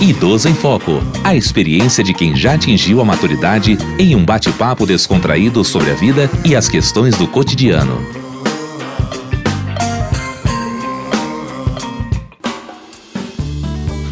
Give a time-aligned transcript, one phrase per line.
[0.00, 1.02] Idoso em Foco.
[1.24, 6.30] A experiência de quem já atingiu a maturidade em um bate-papo descontraído sobre a vida
[6.44, 8.00] e as questões do cotidiano.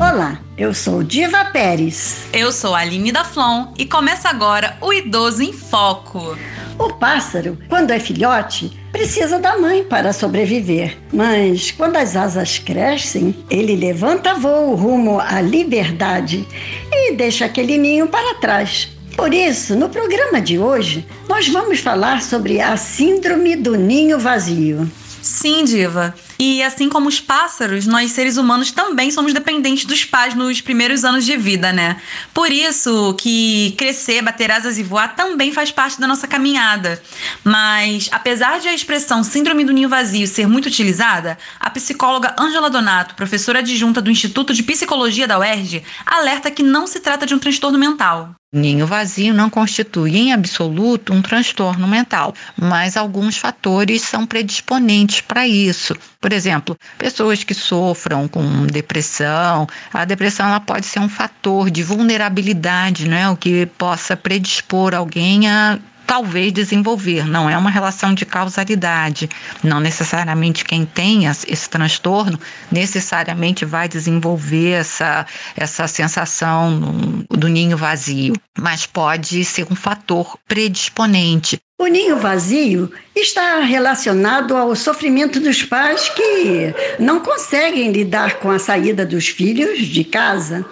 [0.00, 2.26] Olá, eu sou Diva Pérez.
[2.32, 6.36] Eu sou a Aline da Flon e começa agora o Idoso em Foco.
[6.76, 10.96] O pássaro, quando é filhote, precisa da mãe para sobreviver.
[11.12, 16.44] Mas quando as asas crescem, ele levanta voo rumo à liberdade
[16.92, 18.88] e deixa aquele ninho para trás.
[19.16, 24.90] Por isso, no programa de hoje, nós vamos falar sobre a Síndrome do Ninho Vazio.
[25.20, 26.14] Sim, Diva.
[26.38, 31.04] E assim como os pássaros, nós seres humanos também somos dependentes dos pais nos primeiros
[31.04, 32.00] anos de vida, né?
[32.32, 37.02] Por isso que crescer, bater asas e voar também faz parte da nossa caminhada.
[37.42, 42.70] Mas, apesar de a expressão síndrome do ninho vazio ser muito utilizada, a psicóloga Angela
[42.70, 47.34] Donato, professora adjunta do Instituto de Psicologia da UERJ, alerta que não se trata de
[47.34, 48.37] um transtorno mental.
[48.50, 55.46] Ninho vazio não constitui em absoluto um transtorno mental, mas alguns fatores são predisponentes para
[55.46, 55.94] isso.
[56.18, 61.82] Por exemplo, pessoas que sofram com depressão, a depressão ela pode ser um fator de
[61.82, 65.78] vulnerabilidade, né, o que possa predispor alguém a
[66.08, 69.28] talvez desenvolver, não é uma relação de causalidade.
[69.62, 72.40] Não necessariamente quem tem esse transtorno
[72.72, 81.60] necessariamente vai desenvolver essa, essa sensação do ninho vazio, mas pode ser um fator predisponente.
[81.78, 88.58] O ninho vazio está relacionado ao sofrimento dos pais que não conseguem lidar com a
[88.58, 90.64] saída dos filhos de casa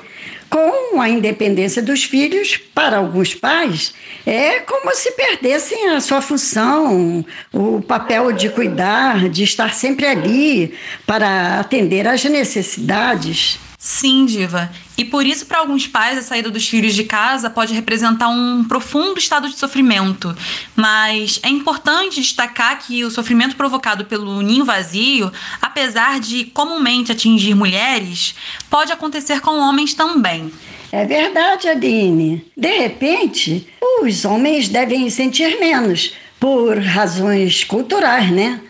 [0.56, 3.92] com a independência dos filhos, para alguns pais,
[4.24, 10.72] é como se perdessem a sua função, o papel de cuidar, de estar sempre ali
[11.06, 13.58] para atender às necessidades.
[13.78, 14.70] Sim, Diva.
[14.96, 18.64] E por isso, para alguns pais, a saída dos filhos de casa pode representar um
[18.64, 20.34] profundo estado de sofrimento.
[20.74, 27.54] Mas é importante destacar que o sofrimento provocado pelo ninho vazio, apesar de comumente atingir
[27.54, 28.34] mulheres,
[28.70, 30.50] pode acontecer com homens também.
[30.90, 32.44] É verdade, Aline.
[32.56, 33.66] De repente,
[34.00, 38.60] os homens devem sentir menos, por razões culturais, né?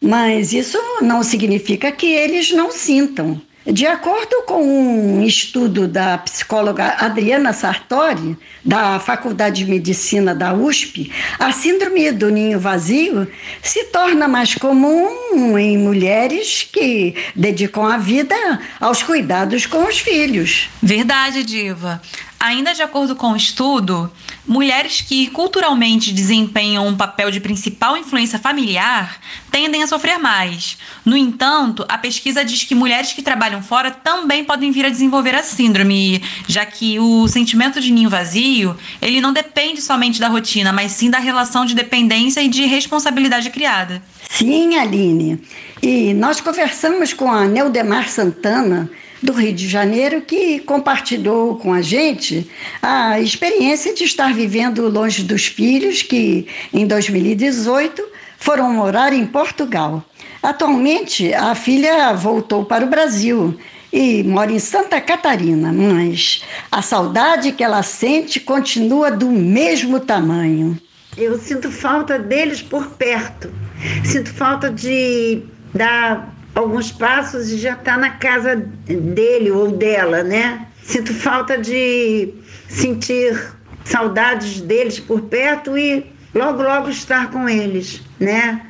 [0.00, 3.40] Mas isso não significa que eles não sintam.
[3.66, 11.10] De acordo com um estudo da psicóloga Adriana Sartori, da Faculdade de Medicina da USP,
[11.36, 13.26] a síndrome do ninho vazio
[13.60, 18.36] se torna mais comum em mulheres que dedicam a vida
[18.78, 20.68] aos cuidados com os filhos.
[20.80, 22.00] Verdade, Diva.
[22.38, 24.10] Ainda de acordo com o estudo,
[24.46, 29.18] mulheres que culturalmente desempenham um papel de principal influência familiar
[29.50, 30.76] tendem a sofrer mais.
[31.04, 35.34] No entanto, a pesquisa diz que mulheres que trabalham fora também podem vir a desenvolver
[35.34, 40.72] a síndrome, já que o sentimento de ninho vazio, ele não depende somente da rotina,
[40.72, 44.02] mas sim da relação de dependência e de responsabilidade criada.
[44.28, 45.40] Sim, Aline.
[45.82, 48.90] E nós conversamos com a Neudemar Santana,
[49.22, 52.50] do Rio de Janeiro que compartilhou com a gente
[52.82, 58.02] a experiência de estar vivendo longe dos filhos que em 2018
[58.38, 60.04] foram morar em Portugal.
[60.42, 63.58] Atualmente, a filha voltou para o Brasil
[63.92, 70.78] e mora em Santa Catarina, mas a saudade que ela sente continua do mesmo tamanho.
[71.16, 73.50] Eu sinto falta deles por perto.
[74.04, 75.42] Sinto falta de
[75.74, 80.66] dar alguns passos e já está na casa dele ou dela, né?
[80.82, 82.32] Sinto falta de
[82.68, 88.62] sentir saudades deles por perto e logo, logo estar com eles, né?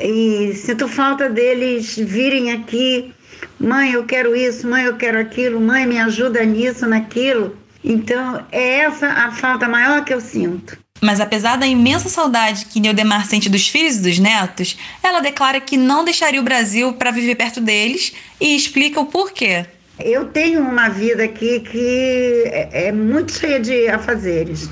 [0.00, 3.14] E sinto falta deles virem aqui,
[3.60, 7.56] mãe, eu quero isso, mãe, eu quero aquilo, mãe, me ajuda nisso, naquilo.
[7.84, 10.83] Então, é essa a falta maior que eu sinto.
[11.00, 15.60] Mas apesar da imensa saudade que Neudemar sente dos filhos e dos netos, ela declara
[15.60, 19.66] que não deixaria o Brasil para viver perto deles e explica o porquê.
[20.00, 24.68] Eu tenho uma vida aqui que é, é muito cheia de afazeres.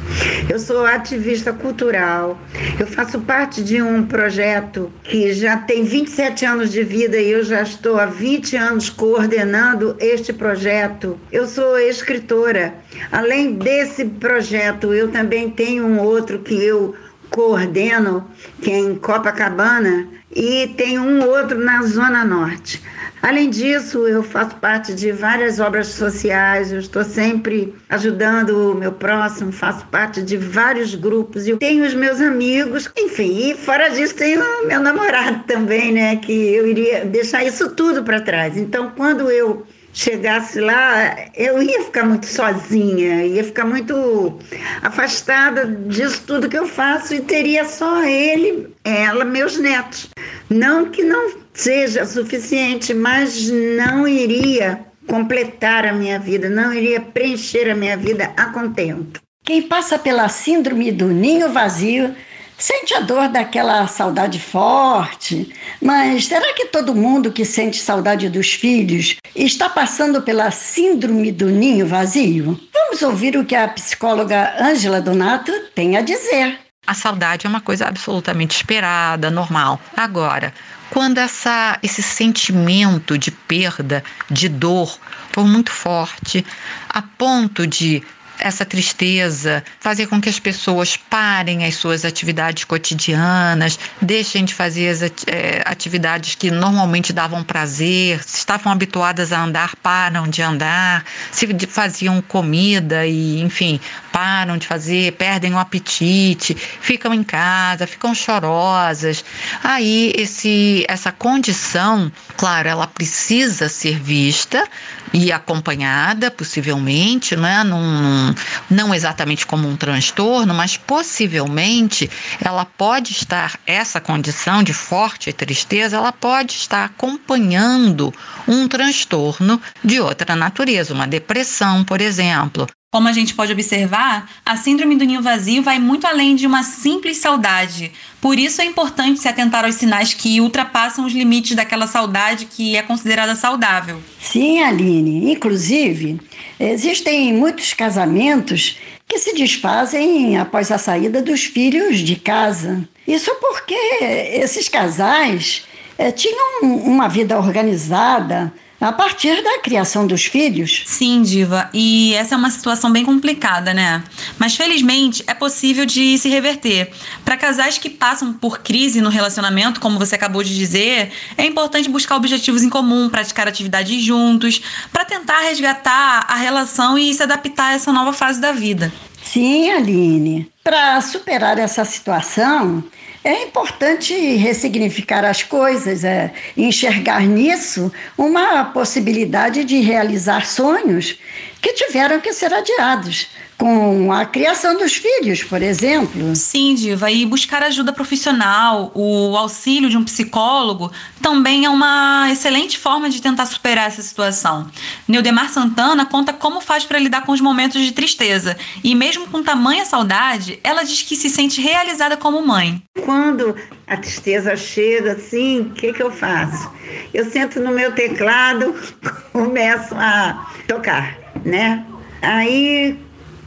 [0.48, 2.36] Eu sou ativista cultural,
[2.78, 7.44] eu faço parte de um projeto que já tem 27 anos de vida e eu
[7.44, 11.16] já estou há 20 anos coordenando este projeto.
[11.30, 12.74] Eu sou escritora.
[13.12, 16.96] Além desse projeto, eu também tenho um outro que eu
[17.32, 18.28] coordeno,
[18.60, 22.82] que é em Copacabana, e tem um outro na Zona Norte.
[23.22, 28.90] Além disso, eu faço parte de várias obras sociais, eu estou sempre ajudando o meu
[28.90, 34.16] próximo, faço parte de vários grupos, eu tenho os meus amigos, enfim, e fora disso
[34.16, 38.56] tenho o meu namorado também, né, que eu iria deixar isso tudo para trás.
[38.56, 44.38] Então, quando eu chegasse lá, eu ia ficar muito sozinha, ia ficar muito
[44.82, 50.08] afastada disso tudo que eu faço e teria só ele, ela, meus netos.
[50.48, 57.70] Não que não seja suficiente, mas não iria completar a minha vida, não iria preencher
[57.70, 59.20] a minha vida a contento.
[59.44, 62.14] Quem passa pela síndrome do ninho vazio
[62.62, 68.52] sente a dor daquela saudade forte, mas será que todo mundo que sente saudade dos
[68.52, 72.60] filhos está passando pela síndrome do ninho vazio?
[72.72, 76.56] Vamos ouvir o que a psicóloga Ângela Donato tem a dizer.
[76.86, 79.80] A saudade é uma coisa absolutamente esperada, normal.
[79.96, 80.54] Agora,
[80.88, 85.00] quando essa, esse sentimento de perda, de dor,
[85.32, 86.46] for muito forte,
[86.88, 88.04] a ponto de
[88.42, 94.88] essa tristeza, fazer com que as pessoas parem as suas atividades cotidianas, deixem de fazer
[94.88, 101.04] as é, atividades que normalmente davam prazer, se estavam habituadas a andar, param de andar,
[101.30, 103.80] se faziam comida e, enfim,
[104.12, 109.24] param de fazer, perdem o apetite, ficam em casa, ficam chorosas.
[109.62, 114.66] Aí esse essa condição, claro, ela precisa ser vista
[115.12, 117.62] e acompanhada, possivelmente, né?
[117.62, 118.31] Num,
[118.70, 125.96] não exatamente como um transtorno, mas possivelmente ela pode estar, essa condição de forte tristeza,
[125.96, 128.12] ela pode estar acompanhando
[128.46, 134.54] um transtorno de outra natureza, uma depressão, por exemplo, como a gente pode observar, a
[134.54, 137.90] síndrome do ninho vazio vai muito além de uma simples saudade.
[138.20, 142.76] Por isso é importante se atentar aos sinais que ultrapassam os limites daquela saudade que
[142.76, 144.02] é considerada saudável.
[144.32, 145.30] Sim, Aline.
[145.30, 146.18] Inclusive,
[146.58, 152.88] existem muitos casamentos que se desfazem após a saída dos filhos de casa.
[153.06, 155.66] Isso porque esses casais
[155.98, 158.50] é, tinham uma vida organizada,
[158.80, 160.82] a partir da criação dos filhos.
[160.86, 164.02] Sim, Diva, e essa é uma situação bem complicada, né?
[164.42, 166.90] Mas felizmente é possível de se reverter.
[167.24, 171.88] Para casais que passam por crise no relacionamento, como você acabou de dizer, é importante
[171.88, 174.60] buscar objetivos em comum, praticar atividades juntos,
[174.92, 178.92] para tentar resgatar a relação e se adaptar a essa nova fase da vida.
[179.22, 180.50] Sim, Aline.
[180.62, 182.84] Para superar essa situação,
[183.24, 191.18] é importante ressignificar as coisas, é, enxergar nisso uma possibilidade de realizar sonhos
[191.60, 193.28] que tiveram que ser adiados
[193.62, 196.34] com a criação dos filhos, por exemplo.
[196.34, 200.90] Sim, Diva, e buscar ajuda profissional, o auxílio de um psicólogo,
[201.20, 204.68] também é uma excelente forma de tentar superar essa situação.
[205.06, 209.42] Neudemar Santana conta como faz para lidar com os momentos de tristeza, e mesmo com
[209.42, 212.82] tamanha saudade, ela diz que se sente realizada como mãe.
[213.04, 213.54] Quando
[213.86, 216.70] a tristeza chega assim, o que, que eu faço?
[217.12, 218.74] Eu sento no meu teclado,
[219.32, 221.84] começo a tocar, né?
[222.20, 222.98] Aí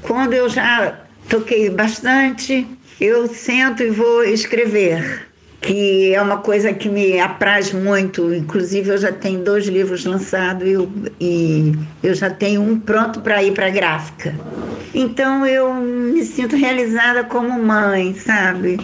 [0.01, 2.67] quando eu já toquei bastante,
[3.01, 5.27] eu sento e vou escrever,
[5.62, 8.33] que é uma coisa que me apraz muito.
[8.33, 10.75] Inclusive, eu já tenho dois livros lançados e
[11.19, 11.73] e
[12.03, 14.35] eu já tenho um pronto para ir para a gráfica.
[14.97, 18.80] Então, eu me sinto realizada como mãe, sabe?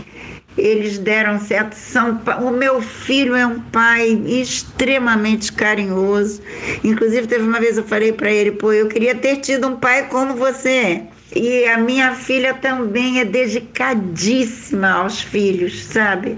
[0.57, 1.73] Eles deram certo.
[1.73, 6.41] São, o meu filho é um pai extremamente carinhoso.
[6.83, 10.09] Inclusive, teve uma vez eu falei para ele: pô, eu queria ter tido um pai
[10.09, 11.03] como você.
[11.33, 16.37] E a minha filha também é dedicadíssima aos filhos, sabe?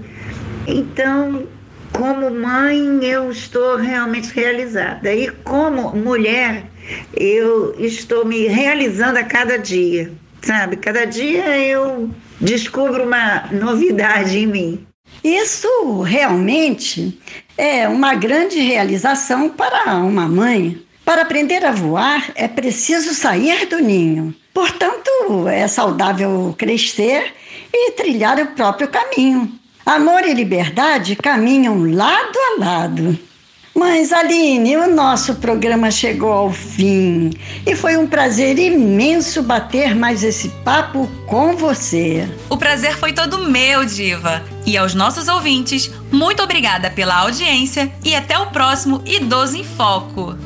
[0.68, 1.48] Então,
[1.90, 5.12] como mãe, eu estou realmente realizada.
[5.12, 6.70] E como mulher,
[7.14, 10.12] eu estou me realizando a cada dia,
[10.42, 10.76] sabe?
[10.76, 12.10] Cada dia eu
[12.40, 14.86] descubro uma novidade em mim.
[15.22, 17.18] Isso realmente
[17.56, 20.82] é uma grande realização para uma mãe.
[21.04, 24.34] Para aprender a voar, é preciso sair do ninho.
[24.54, 25.10] Portanto,
[25.48, 27.34] é saudável crescer
[27.72, 29.52] e trilhar o próprio caminho.
[29.84, 33.18] Amor e liberdade caminham lado a lado.
[33.74, 37.30] Mas, Aline, o nosso programa chegou ao fim
[37.66, 42.28] e foi um prazer imenso bater mais esse papo com você.
[42.48, 44.44] O prazer foi todo meu, Diva.
[44.64, 50.36] E aos nossos ouvintes, muito obrigada pela audiência e até o próximo Idoso em Foco.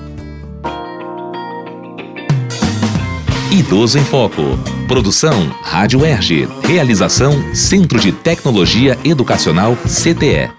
[3.53, 4.43] Idoso em Foco.
[4.87, 6.49] Produção Rádio Erge.
[6.63, 10.58] Realização Centro de Tecnologia Educacional CTE.